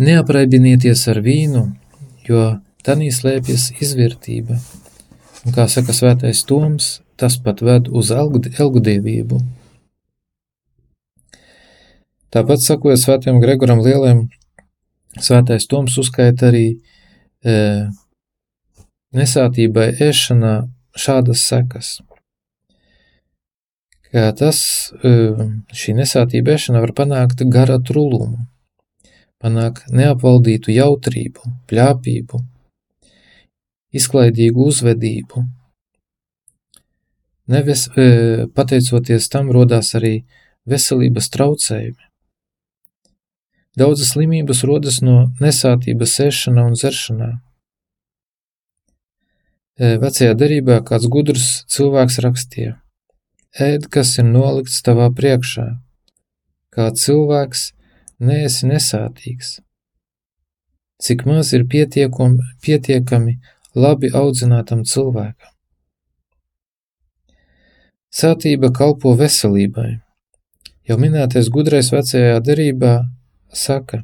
[0.00, 1.64] Neapraibinieties ar vīnu,
[2.28, 2.44] jo
[2.86, 4.56] tanī slēpjas izvērtība,
[5.44, 9.42] un, kā saka svētais Toms, tas pat ved uz elgdievību.
[12.30, 14.28] Tāpat sakojot svētajam Gregoram Lielajam,
[15.18, 16.66] svētais Toms uzskaita arī
[17.42, 17.54] e,
[19.18, 20.52] nesātībai ēšanā
[20.94, 21.88] šādas sekas.
[24.14, 24.60] Kā tas,
[25.02, 25.10] e,
[25.74, 28.44] šī nesātība ēšana var panākt gara trulumu,
[29.42, 32.40] panākt neapvaldītu jautrību, pļāpību,
[33.98, 35.42] izklaidīgu uzvedību.
[37.50, 40.20] Neves, e, pateicoties tam, rodās arī
[40.70, 42.09] veselības traucējumi.
[43.80, 47.28] Daudzas slimības rodas no nesātības ēšanā un dzeršanā.
[49.80, 52.74] E, vecajā derībā kāds gudrs cilvēks rakstīja:
[53.56, 55.64] Ēd, kas ir nolikts tavā priekšā,
[56.76, 57.70] kā cilvēks
[58.20, 59.54] neesi nesātīgs.
[61.00, 63.38] Cik maz ir pietiekami
[63.74, 65.54] labi audzinātam cilvēkam.
[68.10, 70.02] Sātība kalpo veselībai.
[70.84, 72.92] Jau minētais gudrais vecajā derībā
[73.52, 74.02] saka,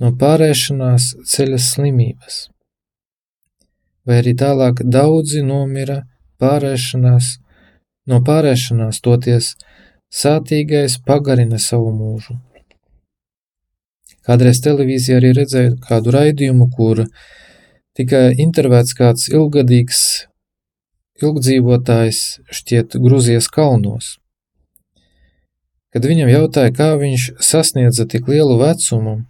[0.00, 2.40] no pārēšanās ceļas slimības,
[4.06, 6.02] vai arī tālāk daudzi nomira
[6.42, 7.36] pārēšanās,
[8.10, 9.54] no pārēšanās toties
[10.14, 12.36] sātīgais pagarina savu mūžu.
[14.24, 17.04] Kādreiz televīzijā arī redzēju kādu raidījumu, kur
[17.96, 20.00] tika intervēts kāds ilgadīgs
[21.22, 22.20] ilgdzīvotājs
[22.58, 24.14] šķiet Gruzijas kalnos.
[25.94, 29.20] Kad viņam jautāja, kā viņš sasniedza tik lielu vecumu,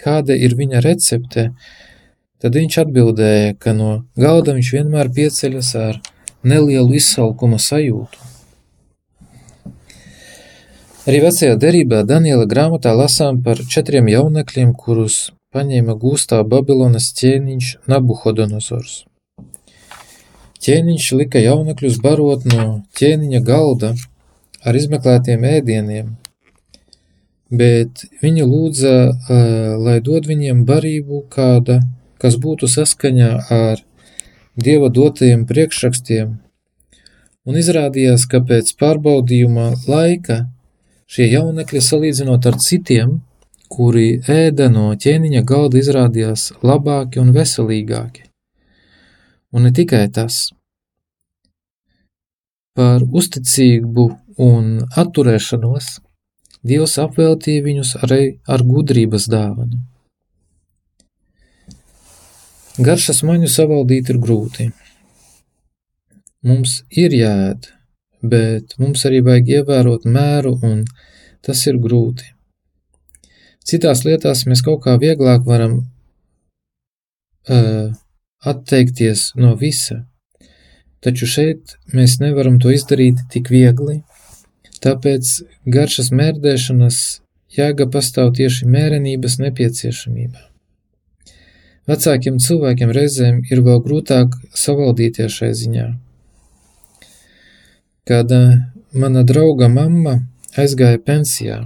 [0.00, 1.50] kāda ir viņa recepte,
[2.40, 6.00] tad viņš atbildēja, ka no galda viņš vienmēr pieceļas ar
[6.48, 8.24] nelielu izsalkuma sajūtu.
[11.08, 19.02] Arī vecajā derībā Daniela grāmatā lasām par četriem jaunekļiem, kurus paņēma gūstā Babilonas ķēniņš Nabuhodonozors.
[20.64, 23.92] Ķēniņš lika jaunekļus barot no ķēniņa galda,
[24.66, 26.10] ar izmeklētiem ēdieniem,
[27.50, 28.96] bet viņi lūdza,
[29.84, 31.80] lai dod viņiem barību kāda,
[32.18, 33.84] kas būtu saskaņā ar
[34.58, 36.32] Dieva dotajiem priekšrakstiem,
[37.46, 40.40] un izrādījās, ka pēc pārbaudījuma laika
[41.06, 43.12] šie jaunekļi salīdzinot ar citiem,
[43.70, 48.24] kuri ēda no ķēniņa galda, izrādījās labāki un veselīgāki.
[49.54, 50.48] Un ne tikai tas.
[52.74, 54.08] Par uzticību
[54.38, 55.98] un atturēšanos,
[56.66, 59.78] Dievs apveltīja viņus arī ar gudrības dāvanu.
[62.78, 64.70] Garšas maņu savaldīt ir grūti.
[66.46, 67.68] Mums ir jāēd,
[68.22, 70.84] bet mums arī vajag ievērot mēru, un
[71.42, 72.24] tas ir grūti.
[73.68, 75.84] Citās lietās mēs kaut kā vieglāk varam uh,
[78.46, 79.96] atteikties no visa,
[81.04, 84.02] taču šeit mēs nevaram to izdarīt tik viegli,
[84.84, 85.30] Tāpēc
[85.66, 86.98] garšas mērdēšanas
[87.58, 90.44] jēga pastāv tieši mērenības nepieciešamībā.
[91.88, 95.86] Vecākiem cilvēkiem reizēm ir vēl grūtāk savaldīties šai ziņā.
[98.08, 98.32] Kad
[98.92, 100.18] mana drauga mamma
[100.60, 101.62] aizgāja pensijā,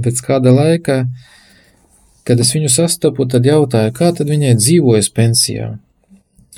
[0.00, 0.98] pēc kāda laika,
[2.24, 5.74] kad es viņu sastapu, tad jautāju, kā tad viņai dzīvojas pensijā.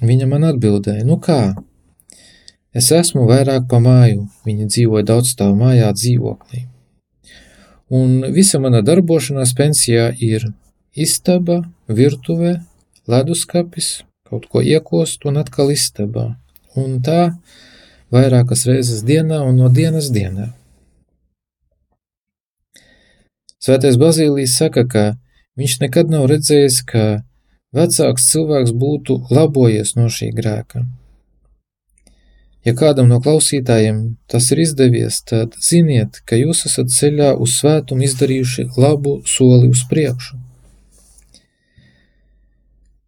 [0.03, 1.55] Viņa man atbildēja, nu kā?
[2.75, 6.65] Es esmu vairāk pa māju, viņa dzīvoja daudzstāvu mājā dzīvoklī.
[7.95, 10.49] Un visa mana darbošanās pensijā ir
[10.95, 12.57] Istaba, virtuve,
[13.11, 16.33] leduskapis, kaut ko iekost un atkal istabā.
[16.75, 17.37] Un tā
[18.15, 20.51] vairākas reizes dienā un no dienas dienā.
[23.63, 25.05] Svētais Bazīlijs saka, ka
[25.59, 27.23] viņš nekad nav redzējis, ka
[27.75, 30.85] vecāks cilvēks būtu labojies no šī grēka.
[32.65, 38.07] Ja kādam no klausītājiem tas ir izdevies, tad ziniet, ka jūs esat ceļā uz svētumu
[38.07, 40.41] izdarījuši labu soli uz priekšu.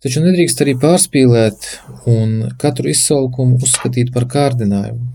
[0.05, 1.65] Taču nedrīkst arī pārspīlēt
[2.13, 5.09] un katru izsalkumu uzskatīt par kārdinājumu.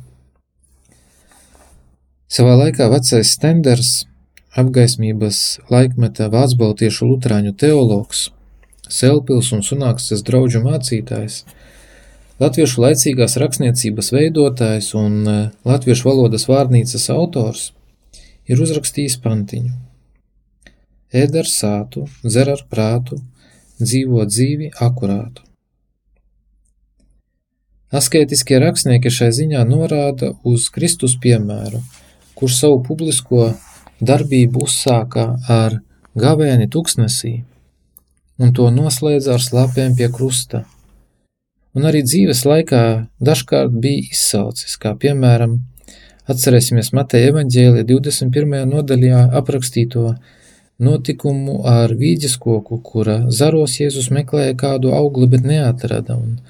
[2.32, 3.94] Savā laikā vecais Stenders,
[4.58, 6.74] apgaismības laikmeta vācu
[7.06, 8.30] luterāņu teologs,
[8.92, 11.44] Selpils un Sunākstes draugu mācītājs,
[12.42, 15.38] latviešu laicīgās rakstniecības veidotājs un e,
[15.68, 17.70] latviešu valodas vārnīcas autors,
[18.50, 19.76] ir uzrakstījis pantiņu.
[21.22, 23.20] Ēd ar sātu, dzer ar prātu,
[23.82, 25.44] dzīvo dzīvi akurātu.
[27.92, 31.82] Askētiskie rakstnieki šai ziņā norāda uz Kristus piemēru,
[32.40, 33.50] kurš savu publisko
[34.00, 35.82] darbību uzsāka ar
[36.16, 37.42] gavēni tuksnesī
[38.42, 40.64] un to noslēdza ar slāpēm pie krusta.
[41.72, 42.82] Un arī dzīves laikā
[43.24, 45.62] dažkārt bija izsaucis, kā piemēram,
[46.32, 48.66] atcerēsimies Mateja evaņģēlija 21.
[48.68, 50.10] nodaļā aprakstīto
[50.84, 56.42] notikumu ar vīģes koku, kura zaros Jēzus meklēja kādu augli, bet neatrada, un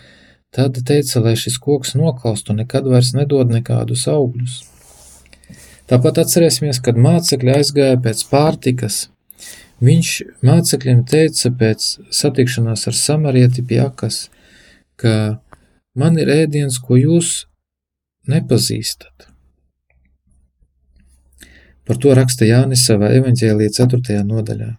[0.56, 4.58] tad teica, lai šis koks nokalst un nekad vairs nedod nekādus augļus.
[5.92, 9.04] Tāpat atcerēsimies, kad mācekļi aizgāja pēc pārtikas.
[9.86, 14.24] Viņš mācekļiem teica pēc satikšanās ar samarieti pie akas,
[15.02, 15.16] ka
[15.98, 17.48] man ir ēdiens, ko jūs
[18.30, 19.28] nepazīstat.
[21.88, 24.22] Par to raksta Jānis savā evaņģēlijā 4.
[24.28, 24.70] nodaļā.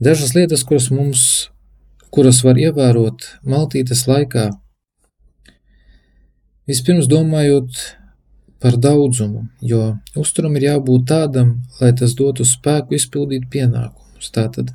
[0.00, 1.22] Dažas lietas, kuras mums,
[2.08, 4.46] kuras var ievērot maltītes laikā,
[6.70, 7.82] vispirms domājot
[8.60, 9.82] par daudzumu, jo
[10.16, 14.32] uzturam ir jābūt tādam, lai tas dotu spēku izpildīt pienākumus.
[14.32, 14.72] Tātad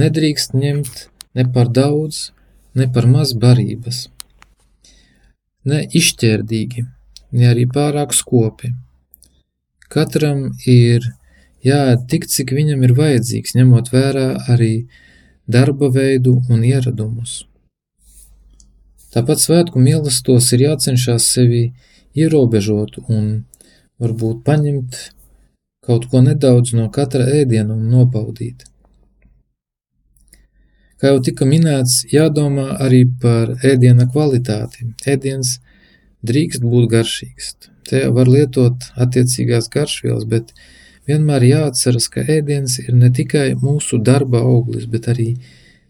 [0.00, 2.30] nedrīkst ņemt ne par daudz,
[2.74, 4.06] ne par maz barības,
[5.68, 6.86] ne izšķērdīgi,
[7.38, 8.72] ne arī pārāk skopi.
[9.92, 11.06] Katram ir
[11.66, 14.74] jāēd tik, cik viņam ir vajadzīgs, ņemot vērā arī
[15.46, 17.42] darba veidu un ieradumus.
[19.12, 21.66] Tāpat svētku mīlestos ir jācenšas sevi
[22.16, 23.44] ierobežot un
[24.00, 24.96] varbūt paņemt
[25.84, 28.64] kaut ko nedaudz no katra ēdiena un nobaudīt.
[31.02, 34.84] Kā jau tika minēts, jādomā arī par ēdiena kvalitāti.
[35.02, 35.56] Ēdiens
[36.22, 37.48] drīkst būt garšīgs.
[37.90, 40.52] Te var lietot attiecīgās garšvielas, bet
[41.10, 45.32] vienmēr jāatceras, ka ēdiens ir ne tikai mūsu darba auglis, bet arī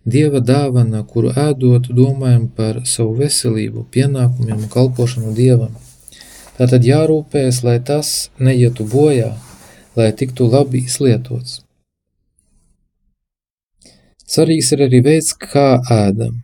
[0.09, 5.77] Dieva dāvana, kuru ēdot, domājam par savu veselību, pienākumiem un kalpošanu Dievam.
[6.57, 9.35] Tātad jārūpējas, lai tas neietu bojā,
[9.95, 11.61] lai tiktu labi izlietots.
[14.33, 16.39] Svarīgs ir arī veids, kā ēdam.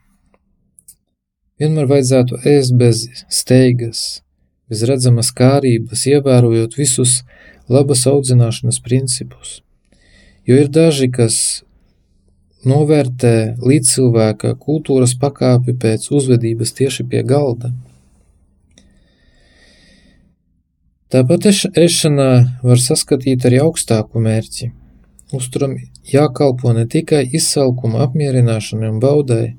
[1.59, 4.03] Vienmēr vajadzētu ēst bez steigas,
[4.69, 7.23] bez redzamas kārības, ievērojot visus
[7.73, 9.63] labas audzināšanas principus.
[10.45, 11.65] Jo ir daži, kas
[12.69, 17.73] novērtē līdz cilvēka kultūras pakāpi pēc uzvedības tieši pie galda.
[21.09, 22.31] Tāpat ēšanā
[22.61, 24.75] var saskatīt arī augstāku mērķi.
[25.33, 25.79] Uzturam
[26.13, 29.57] jākalpo ne tikai izsalkuma apmierināšanai un baudai,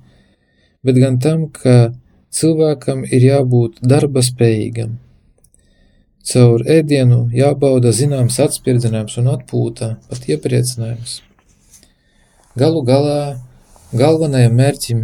[0.84, 1.92] bet gan tam, ka
[2.34, 4.98] cilvēkam ir jābūt darba spējīgam.
[6.30, 11.22] Caur ēdienu jābauda zināms atspirdzinājums un atpūta, pat iepriecinājums.
[12.60, 13.22] Galu galā
[13.96, 15.02] galvenajam mērķim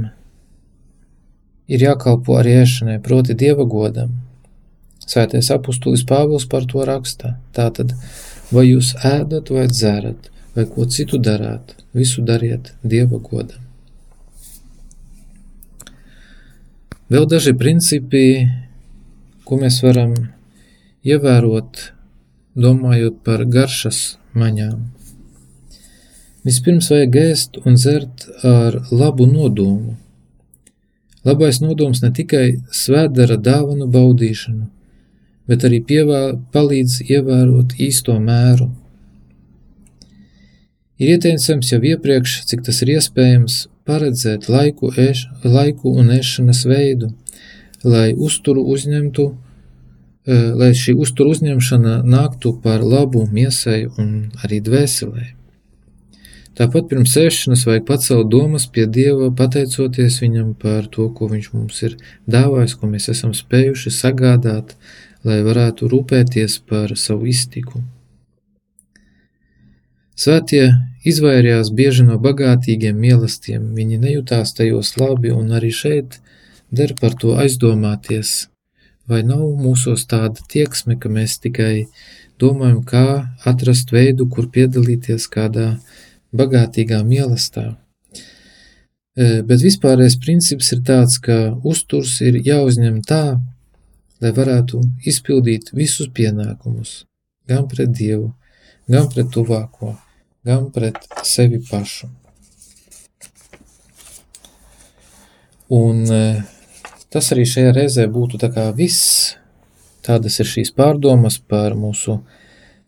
[1.71, 4.13] ir jākalpo arī ēšanai, proti dieva godam.
[5.05, 7.35] Svētais apustulis Pāvils par to raksta.
[7.55, 7.93] Tātad,
[8.51, 13.61] vai jūs ēdat vai dzerat, vai ko citu darāt, visu dariet dieva godam.
[17.11, 18.47] Vēl daži principi,
[19.45, 20.15] ko mēs varam
[21.05, 21.81] ievērot,
[22.57, 24.79] domājot par garšas maņām.
[26.45, 29.95] Vispirms vajag ēst un dzert ar labu nodomu.
[31.25, 34.67] Labais nodoms ne tikai svētdara dāvanu baudīšanu,
[35.49, 38.69] bet arī pievā, palīdz ievērot īsto mēru.
[40.95, 47.09] Ir ieteicams jau iepriekš, cik tas ir iespējams, paredzēt laiku, ēš, laiku un ēšanas veidu,
[47.83, 55.33] lai uzturu uzņemtu, eh, lai šī uzturu uzņemšana nāktu par labu miesai un arī dvēselē.
[56.55, 61.81] Tāpat pirms ēšanas vajag pacelt domas pie Dieva, pateicoties Viņam par to, ko Viņš mums
[61.83, 61.97] ir
[62.31, 64.77] dāvājis, ko mēs esam spējuši sagādāt,
[65.25, 67.83] lai varētu rūpēties par savu iztiku.
[70.15, 70.69] Svētie
[71.03, 76.21] izvairījās bieži no bagātīgiem mīlestiem, viņi nejūtās tajos labi, un arī šeit
[76.71, 78.47] der par to aizdomāties,
[79.11, 81.87] vai nav mūsos tāda tieksme, ka mēs tikai
[82.39, 83.07] domājam, kā
[83.43, 85.73] atrast veidu, kur piedalīties kādā
[86.35, 87.73] bagātīgā mīlestā.
[89.15, 93.37] E, bet vispārējais princips ir tāds, ka uzturs ir jāuzņem tā,
[94.23, 94.79] lai varētu
[95.11, 97.03] izpildīt visus pienākumus,
[97.51, 98.33] gan pret Dievu,
[98.87, 99.97] gan pret tuvāko,
[100.45, 102.11] gan pret sevi pašu.
[105.73, 106.21] Un e,
[107.09, 109.33] tas arī šajā reizē būtu tā kā viss,
[110.05, 112.19] tādas ir šīs pārdomas par mūsu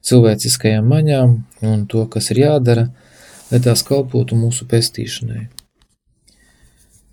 [0.05, 1.35] cilvēciskajām maņām
[1.65, 2.87] un to, kas ir jādara–
[3.51, 5.47] lai tās kalpotu mūsu pestīšanai.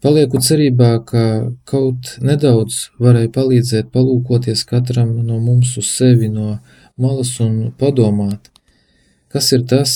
[0.04, 1.22] Palieku cerībā, ka
[1.68, 6.58] kaut nedaudz varēja palīdzēt palūkoties katram no mums uz sevi no
[7.00, 8.50] malas un padomāt,
[9.32, 9.94] kas ir tas,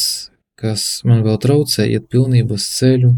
[0.59, 3.13] kas man vēl traucē iet pilnības ceļu,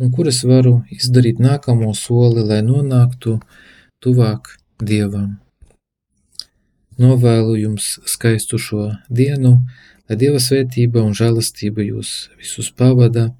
[0.00, 3.38] un kur es varu izdarīt nākamo soli, lai nonāktu
[4.04, 5.38] tuvāk Dievam.
[7.00, 9.58] Novēlu jums skaistu šo dienu,
[10.08, 13.30] lai Dieva svētība un žēlastība jūs visus pavada,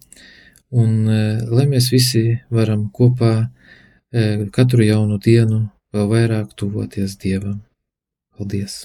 [0.70, 7.60] un e, lai mēs visi varam kopā e, katru jaunu dienu vēl vairāk tuvoties Dievam.
[8.36, 8.84] Paldies!